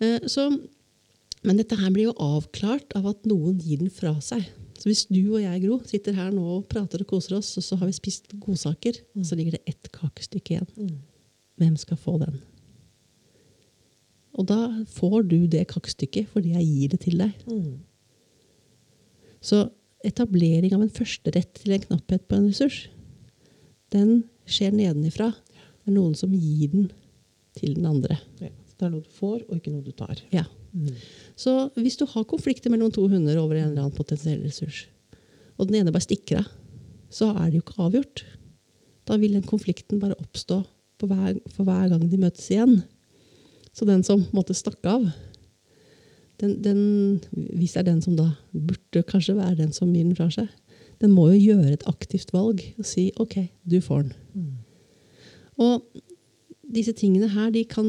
[0.00, 0.48] Eh, så,
[1.42, 4.46] men dette her blir jo avklart av at noen gir den fra seg.
[4.78, 7.64] Så hvis du og jeg, Gro, sitter her nå og prater og koser oss, og
[7.66, 10.68] så har vi spist godsaker, og så ligger det ett kakestykke igjen.
[10.78, 10.98] Mm.
[11.58, 12.38] Hvem skal få den?
[14.38, 14.58] Og da
[14.94, 17.34] får du det kakestykket fordi jeg gir det til deg.
[17.50, 17.80] Mm.
[19.42, 19.64] Så
[20.06, 22.86] etablering av en førsterett til en knapphet på en ressurs,
[23.94, 25.32] den skjer nedenifra.
[25.32, 26.88] Det er noen som gir den
[27.58, 28.18] til den andre.
[28.42, 28.52] Ja.
[28.78, 30.20] Det er noe du får, og ikke noe du tar.
[30.30, 30.44] Ja.
[30.70, 30.92] Mm.
[31.38, 34.84] Så hvis du har konflikter mellom to hunder over en eller annen potensiell ressurs,
[35.58, 36.52] og den ene bare stikker av,
[37.10, 38.22] så er det jo ikke avgjort.
[39.08, 40.60] Da vil den konflikten bare oppstå
[41.00, 42.82] på hver, for hver gang de møtes igjen.
[43.78, 45.06] Så den som måtte stakke av,
[46.42, 46.80] den, den,
[47.58, 50.50] hvis det er den som da burde kanskje være den som gir den fra seg,
[50.98, 54.14] den må jo gjøre et aktivt valg og si OK, du får den.
[54.34, 54.54] Mm.
[55.62, 56.02] Og
[56.74, 57.86] disse tingene her, de kan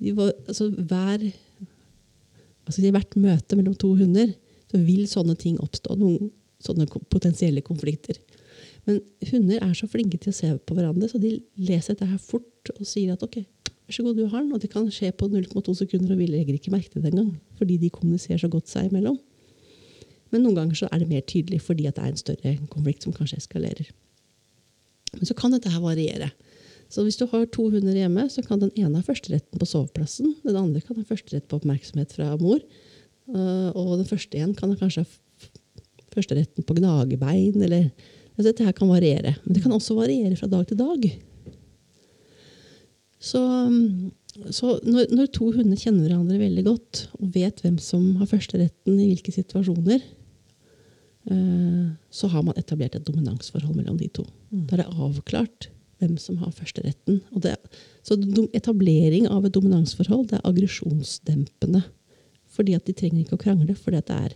[0.00, 1.22] de altså hver,
[2.66, 4.32] altså hvert møte mellom to hunder
[4.70, 5.96] så vil sånne ting oppstå.
[6.00, 6.32] Noen
[6.64, 8.18] sånne potensielle konflikter.
[8.88, 12.20] Men hunder er så flinke til å se på hverandre, så de leser dette her
[12.20, 13.42] fort og sier at ok,
[13.86, 14.52] vær så god, du har den.
[14.56, 17.34] Og det kan skje på 0,2 sekunder, og vi legger ikke merke til det engang.
[17.58, 19.18] Fordi de kommuniserer så godt seg imellom.
[20.32, 23.38] Men noen ganger er det mer tydelig fordi det er en større konflikt som kanskje
[23.38, 23.92] eskalerer.
[25.14, 26.32] Men så kan dette her variere.
[26.90, 30.34] Så hvis du har to hunder hjemme, så kan den ene ha førsteretten på soveplassen.
[30.44, 32.60] Den andre kan ha førsterett på oppmerksomhet fra mor.
[33.30, 35.48] øh, Og den første igjen kan ha kanskje ha
[36.14, 37.62] førsteretten på gnagebein.
[37.62, 37.90] Eller,
[38.34, 39.36] altså dette her kan variere.
[39.44, 41.08] Men det kan også variere fra dag til dag.
[43.24, 44.10] Så, mm,
[44.52, 48.98] så når, når to hunder kjenner hverandre veldig godt og vet hvem som har førsteretten
[49.00, 50.02] i hvilke situasjoner,
[51.32, 54.26] eh, så har man etablert et dominansforhold mellom de to.
[54.52, 55.70] Da er det avklart
[56.02, 57.22] hvem som har førsteretten.
[58.04, 58.18] Så
[58.52, 61.84] etablering av et dominansforhold det er aggresjonsdempende.
[62.54, 64.34] Fordi at de trenger ikke å krangle, fordi at det er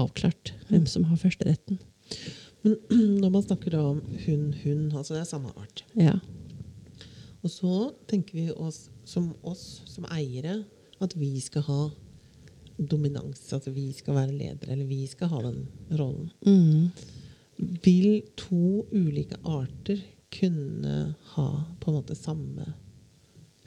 [0.00, 1.80] avklart hvem som har førsteretten.
[2.64, 2.76] Men
[3.22, 5.84] når man snakker om hund-hund, altså det er samme art.
[5.98, 6.16] Ja.
[7.42, 7.74] Og så
[8.10, 10.58] tenker vi oss som oss som eiere
[11.00, 11.80] at vi skal ha
[12.76, 13.40] dominans.
[13.56, 15.62] At vi skal være ledere, eller vi skal ha den
[15.96, 16.30] rollen.
[16.46, 16.90] Mm.
[17.84, 20.00] Vil to ulike arter
[20.32, 21.48] kunne ha
[21.80, 22.68] på en måte samme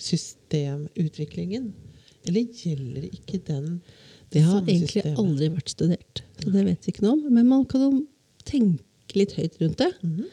[0.02, 1.74] systemutviklingen?
[2.28, 3.82] Eller gjelder ikke den
[4.34, 5.20] Det har egentlig systemet?
[5.20, 7.26] aldri vært studert, så det vet vi ikke noe om.
[7.36, 7.92] Men man kan jo
[8.50, 9.92] tenke litt høyt rundt det.
[10.02, 10.26] Mhm.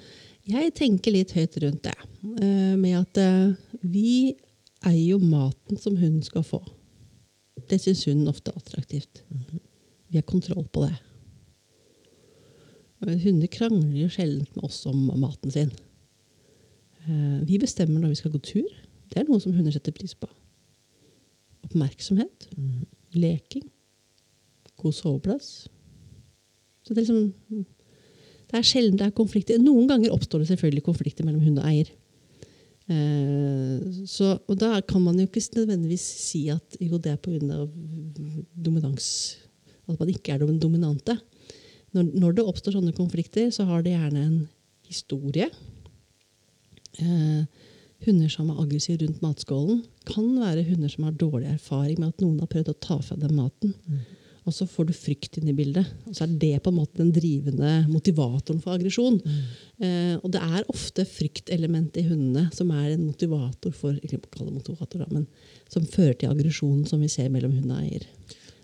[0.50, 1.94] Jeg tenker litt høyt rundt det,
[2.42, 3.52] eh, med at eh,
[3.86, 4.34] vi
[4.88, 6.58] eier jo maten som hunden skal få.
[7.70, 9.20] Det syns hunden ofte er attraktivt.
[10.10, 10.96] Vi har kontroll på det.
[13.00, 15.70] Hunder krangler jo sjelden med oss om maten sin.
[17.06, 18.68] Eh, Vi bestemmer når vi skal gå tur.
[19.10, 20.28] Det er noe som hunder setter pris på.
[21.64, 22.86] Oppmerksomhet, Mhm.
[23.14, 23.70] leking,
[24.76, 25.68] god soveplass.
[26.82, 27.66] Så det er liksom
[28.50, 29.60] Det er sjelden det er konflikter.
[29.62, 31.90] Noen ganger oppstår det selvfølgelig konflikter mellom hund og eier.
[32.90, 37.66] Eh, så, og da kan man jo ikke nødvendigvis si at jo, det er pga.
[38.54, 39.06] dominans.
[39.86, 41.18] At man ikke er den dominante.
[41.94, 44.38] Når, når det oppstår sånne konflikter, så har det gjerne en
[44.90, 45.50] historie.
[46.98, 47.42] Eh,
[48.06, 52.24] hunder som er aggressive rundt matskålen, kan være hunder som har dårlig erfaring med at
[52.24, 53.74] noen har prøvd å ta fra dem maten.
[54.50, 55.86] Og så får du frykt inn i bildet.
[56.10, 59.20] Og så er det på en måte den drivende motivatoren for aggresjon.
[59.78, 64.50] Eh, og det er ofte fryktelementet i hundene som er en motivator for ikke kalle
[64.50, 65.28] det motivator, da, men
[65.70, 68.08] som fører til aggresjonen som vi ser mellom hund og eier.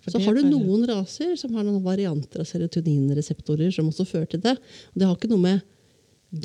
[0.07, 4.43] Så har du noen raser som har noen varianter av serotoninreseptorer som også fører til
[4.45, 4.55] det.
[4.93, 5.65] Og det har ikke noe med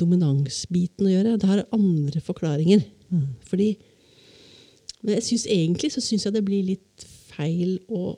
[0.02, 1.36] dominansbiten å gjøre.
[1.38, 2.82] Det har andre forklaringer.
[3.46, 3.74] Fordi
[5.02, 8.14] men jeg synes egentlig så syns jeg det blir litt feil å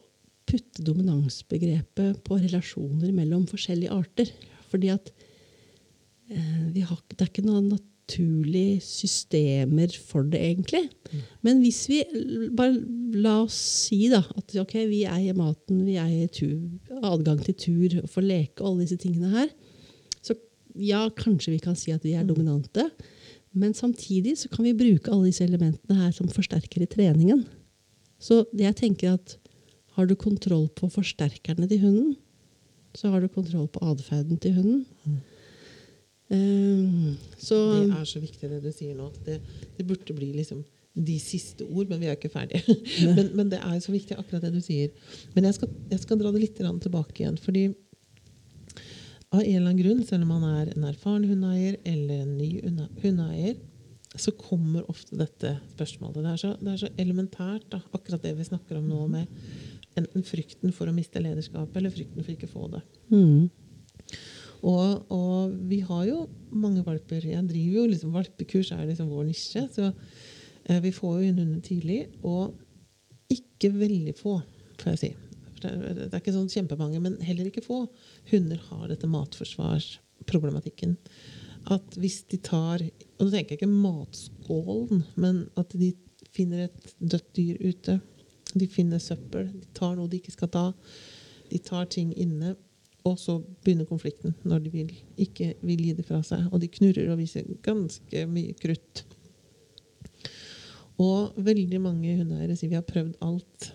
[0.48, 4.30] putte dominansbegrepet på relasjoner mellom forskjellige arter.
[4.72, 5.10] Fordi at
[6.30, 10.84] eh, har, det er ikke noen naturlige systemer for det, egentlig.
[11.46, 12.02] Men hvis vi
[12.56, 12.76] bare
[13.14, 16.58] la oss si da, at okay, vi eier maten, vi eier tur,
[17.02, 19.52] adgang til tur, og får leke og alle disse tingene her,
[20.24, 20.36] så
[20.74, 22.88] ja, kanskje vi kan si at vi er dominante.
[23.54, 27.44] Men samtidig så kan vi bruke alle disse elementene her som forsterker i treningen.
[28.18, 29.36] Så jeg tenker at
[29.94, 32.14] har du kontroll på forsterkerne til hunden,
[32.94, 34.84] så har du kontroll på atferden til hunden.
[36.32, 39.10] Eh, så Det er så viktig det du sier nå.
[39.26, 39.40] Det,
[39.78, 42.62] det burde bli liksom de siste ord, men vi er ikke ferdige.
[43.16, 44.94] men, men det er så viktig, akkurat det du sier.
[45.34, 47.38] Men jeg skal, jeg skal dra det litt tilbake igjen.
[47.38, 47.68] fordi
[49.34, 52.50] av en eller annen grunn, selv om man er en erfaren hundeeier eller en ny
[52.62, 53.56] hunde- hundeeier,
[54.14, 56.20] så kommer ofte dette spørsmålet.
[56.22, 59.26] Det er så, det er så elementært, da, akkurat det vi snakker om nå, med
[60.00, 62.82] enten frykten for å miste lederskapet eller frykten for ikke å få det.
[63.10, 63.50] mm,
[64.64, 67.26] Og, og vi har jo mange valper.
[67.28, 69.66] Jeg driver jo liksom Valpekurs er liksom vår nisje.
[69.74, 72.00] Så eh, vi får jo inn hunder tidlig.
[72.24, 72.54] Og
[73.34, 74.38] ikke veldig få,
[74.80, 75.10] får jeg si.
[75.60, 77.84] Det er, det er ikke sånn kjempemange, men heller ikke få
[78.32, 80.96] hunder har dette matforsvarsproblematikken.
[81.72, 85.92] At hvis de tar Og nå tenker jeg ikke matskålen, men at de
[86.34, 88.00] finner et dødt dyr ute.
[88.54, 89.50] De finner søppel.
[89.52, 90.68] De tar noe de ikke skal ta.
[91.50, 92.54] De tar ting inne.
[93.04, 96.46] Og så begynner konflikten når de vil, ikke vil gi det fra seg.
[96.52, 99.04] Og de knurrer og viser ganske mye krutt.
[101.02, 103.70] Og veldig mange hundeeiere sier vi har prøvd alt.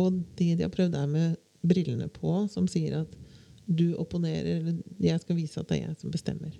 [0.00, 3.18] Og det de har prøvd, er med brillene på, som sier at
[3.66, 6.56] du opponerer, eller jeg skal vise at det er jeg som bestemmer.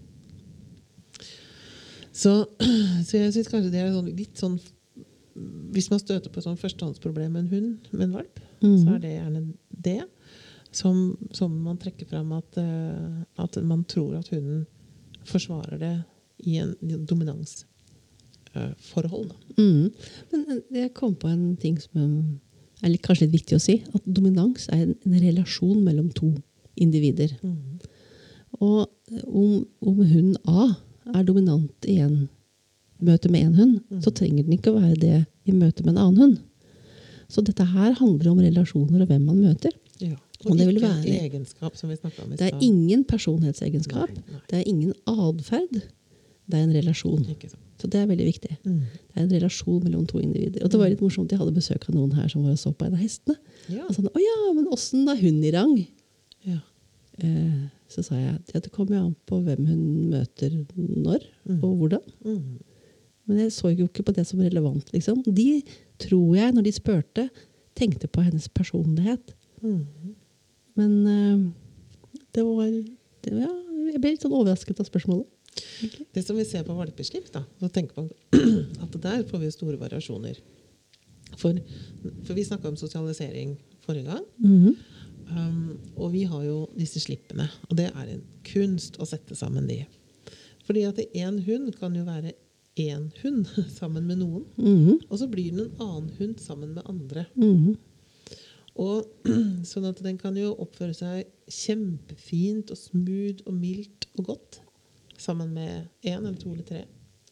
[2.13, 2.35] Så,
[3.09, 4.61] så jeg syns kanskje det er sånn, litt sånn
[5.73, 9.17] Hvis man støter på sånn førstehåndsproblem med en hund, med en valp, så er det
[9.17, 9.43] gjerne
[9.85, 10.03] det
[10.73, 10.97] som,
[11.37, 14.67] som man trekker fram at, eh, at man tror at hunden
[15.29, 16.03] forsvarer det
[16.49, 16.75] i en
[17.07, 19.29] dominansforhold.
[19.29, 19.35] da.
[19.63, 19.93] mm.
[20.33, 22.23] Men eh, jeg kom på en ting som eh,
[22.83, 23.75] er litt, kanskje litt viktig å si.
[23.95, 26.29] At dominans er en, en relasjon mellom to
[26.81, 27.31] individer.
[28.61, 30.73] Og eh, om, om hund A
[31.13, 32.29] er dominant i en
[33.03, 36.03] møte med en hund, så trenger den ikke å være det i møte med en
[36.07, 36.41] annen hund.
[37.33, 39.73] Så dette her handler om relasjoner og hvem man møter.
[40.03, 40.17] Ja.
[40.43, 44.11] Og Og det ikke være- egenskap, som vi om i Det er ingen personlighetsegenskap.
[44.11, 44.41] Nei, nei.
[44.51, 45.83] Det er ingen atferd.
[46.51, 47.25] Det er en relasjon.
[47.79, 48.57] Så det er veldig viktig.
[48.65, 48.81] Mm.
[48.81, 50.65] Det er en relasjon mellom to individer.
[50.65, 52.75] Og det var litt morsomt, jeg hadde besøk av noen her som var og så
[52.75, 53.37] på en av hestene.
[53.69, 53.87] Ja.
[53.87, 55.87] Og sånn, å ja, men åssen er hun i rang?
[56.45, 56.59] ja.
[57.23, 61.27] Eh, så sa jeg at det kommer jo an på hvem hun møter når,
[61.61, 62.01] og hvordan.
[62.25, 62.59] Mm.
[63.33, 64.93] Men jeg så jo ikke på det som relevant.
[64.93, 65.23] liksom.
[65.25, 65.63] De
[66.03, 67.29] tror jeg, når de spurte,
[67.79, 69.33] tenkte på hennes personlighet.
[69.65, 69.87] Mm.
[70.77, 73.51] Men uh, det var det, ja,
[73.93, 75.29] Jeg ble litt sånn overrasket av spørsmålet.
[75.85, 76.07] Okay.
[76.13, 78.11] Det som vi ser på valpeslipp, da, så tenker man
[78.85, 80.39] at der får vi store variasjoner.
[81.41, 81.57] For,
[82.27, 84.27] for vi snakka om sosialisering forrige gang.
[84.45, 84.75] Mhm.
[85.33, 87.47] Um, og vi har jo disse slippene.
[87.71, 89.79] Og det er en kunst å sette sammen de.
[90.67, 92.35] Fordi at én hund kan jo være
[92.81, 93.47] én hund
[93.79, 94.45] sammen med noen.
[94.57, 95.01] Mhm.
[95.09, 97.27] Og så blir den en annen hund sammen med andre.
[97.37, 97.77] Mhm.
[98.81, 99.05] Og
[99.69, 104.63] Sånn at den kan jo oppføre seg kjempefint og smooth og mildt og godt
[105.21, 106.85] sammen med én eller to eller tre.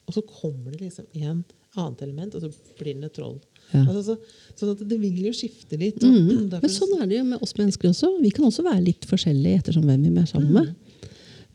[0.07, 1.43] Og så kommer det liksom en
[1.79, 3.39] annet element, og så blir den et troll.
[3.71, 3.85] Ja.
[3.85, 6.03] Altså, så, sånn at det vil jo skifte litt.
[6.03, 6.49] Mhm.
[6.63, 8.13] Men sånn er det jo med oss mennesker også.
[8.23, 10.73] Vi kan også være litt forskjellige ettersom hvem vi er sammen med.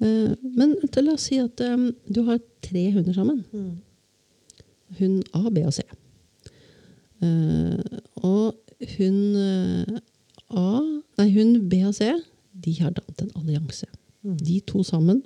[0.03, 3.43] Eh, men la oss si at eh, du har tre hunder sammen.
[3.51, 3.75] Mm.
[4.99, 5.85] Hund A, B og C.
[7.23, 8.55] Eh, og
[8.97, 9.37] hund
[10.55, 10.67] A
[11.15, 12.09] Nei, hund B og C
[12.65, 13.87] de har dannet en allianse.
[14.23, 14.37] Mm.
[14.39, 15.23] De to sammen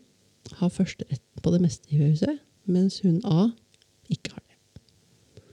[0.59, 3.49] har førsteretten på det meste i huset, mens hund A
[4.09, 5.43] ikke har det.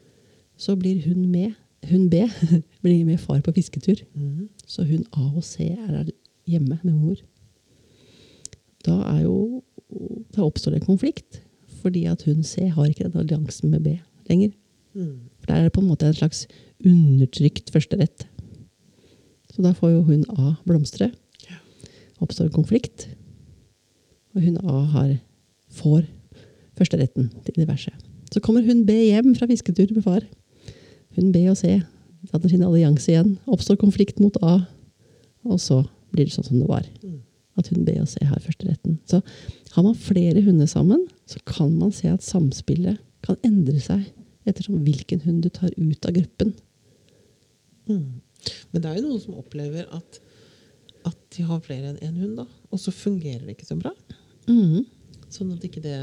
[0.57, 1.52] Så blir hun med.
[1.90, 2.26] Hun B
[2.83, 4.02] blir med far på fisketur.
[4.14, 4.48] Mhm.
[4.66, 6.11] Så hun A og C er
[6.46, 7.16] hjemme med mor.
[8.87, 9.64] Da, er jo,
[10.35, 11.40] da oppstår det en konflikt,
[11.83, 13.96] fordi at hun C har ikke den alliansen med B
[14.31, 14.55] lenger.
[14.94, 15.29] Mm.
[15.40, 16.46] For der er det på en måte en slags
[16.85, 18.27] undertrykt førsterett.
[19.55, 21.11] Så da får jo hun A blomstre.
[22.20, 23.09] Oppstår konflikt.
[24.37, 25.16] Og hun A har,
[25.72, 26.05] får
[26.77, 27.92] førsteretten til diverse.
[28.33, 30.25] Så kommer hun B hjem fra fisketur med far.
[31.16, 31.81] Hun B og C
[32.33, 33.37] danner sin allianse igjen.
[33.46, 34.59] Oppstår konflikt mot A.
[35.44, 36.85] Og så blir det sånn som det var.
[37.56, 38.98] At hun B og C har førsteretten.
[39.08, 39.22] Så
[39.72, 44.04] har man flere hunder sammen, så kan man se at samspillet kan endre seg
[44.46, 46.52] ettersom hvilken hund du tar ut av gruppen.
[47.90, 48.20] Mm.
[48.70, 50.20] Men det er jo noen som opplever at,
[51.08, 52.46] at de har flere enn én hund, da.
[52.70, 53.92] Og så fungerer det ikke så bra.
[54.46, 54.84] Mm.
[55.32, 55.96] Sånn at ikke det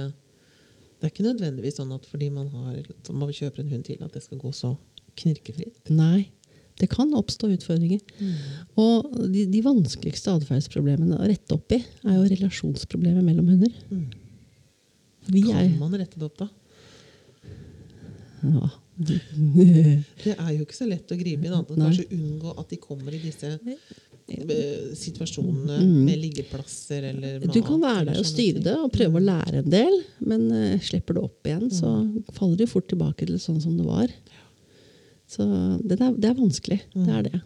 [1.00, 2.78] Det er ikke nødvendigvis sånn at fordi man, har,
[3.12, 4.70] man kjøper en hund til, at det skal gå så
[5.20, 5.90] knirkefritt.
[5.92, 6.30] Nei.
[6.80, 8.02] Det kan oppstå utfordringer.
[8.82, 13.74] Og de, de vanskeligste atferdsproblemene å rette opp i, er jo relasjonsproblemer mellom hunder.
[13.92, 14.08] Mm.
[15.30, 16.50] Vi Kan man rette det opp, da?
[18.44, 18.70] ja.
[19.04, 22.78] Det er jo ikke så lett å gripe inn, annet enn kanskje unngå at de
[22.82, 26.04] kommer i disse eh, situasjonene Mm.
[26.06, 27.54] med liggeplasser eller mat.
[27.56, 30.76] Du kan være der og styre det og prøve å lære en del, men eh,
[30.86, 32.24] slipper du opp igjen, så Mm.
[32.38, 34.14] faller du fort tilbake til sånn som det var.
[35.34, 35.48] Så
[35.82, 36.80] det er, det er vanskelig.
[36.94, 37.42] Det er det.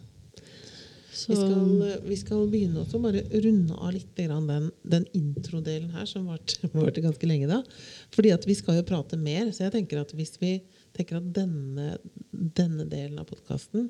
[1.18, 5.90] Så, Vi skal, vi skal begynne også bare runde av litt grann den, den introdelen
[5.90, 7.62] her, som varte varte ganske lenge da.
[8.14, 10.58] Fordi at vi skal jo prate mer, så jeg tenker at hvis vi
[10.94, 11.96] tenker at denne,
[12.30, 13.88] denne delen av podkasten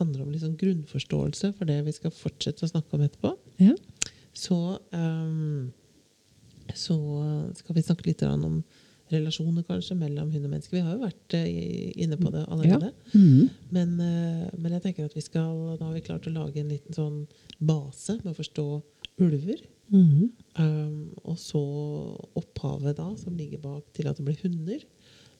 [0.00, 3.76] handler om liksom grunnforståelse for det vi skal fortsette å snakke om etterpå, ja.
[4.34, 4.58] så,
[4.90, 5.70] um,
[6.74, 6.98] så
[7.60, 8.58] skal vi snakke litt om
[9.12, 10.74] relasjoner kanskje mellom hund og menneske.
[10.74, 12.90] Vi har jo vært eh, inne på det allerede.
[13.12, 13.48] Mhm.
[13.74, 16.72] Men, eh, men jeg tenker at vi skal, da har vi klart å lage en
[16.72, 17.22] liten sånn
[17.60, 18.66] base med å forstå
[19.22, 19.62] ulver.
[19.92, 20.30] Mhm.
[20.58, 21.62] Um, og så
[22.34, 24.82] opphavet da, som ligger bak til at det blir hunder.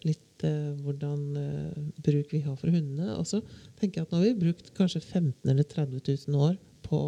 [0.06, 3.16] Litt uh, hvordan uh, bruk vi har for hundene.
[3.16, 3.42] Og så
[3.80, 6.54] tenker jeg at nå har vi brukt kanskje 15 eller 30 000 år
[6.86, 7.02] på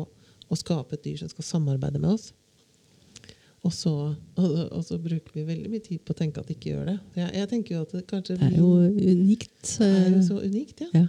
[0.48, 2.32] å skape et dyr som skal samarbeide med oss.
[3.66, 3.90] Og så,
[4.38, 6.90] og, og så bruker vi veldig mye tid på å tenke at de ikke gjør
[6.92, 6.98] det.
[7.18, 9.72] Jeg, jeg tenker jo at det kanskje Det er jo unikt.
[9.78, 10.90] det er jo eh, så unikt, ja.
[11.02, 11.06] Ja.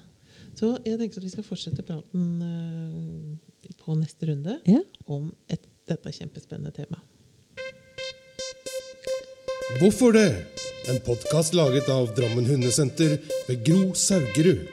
[0.59, 4.81] Så jeg tenker at vi skal fortsette praten eh, på neste runde Ja.
[5.07, 7.05] om et, dette kjempespennende temaet.
[9.79, 10.27] Hvorfor det?
[10.89, 14.65] En podkast laget av Drammen Hundesenter ved Gro Saugerud.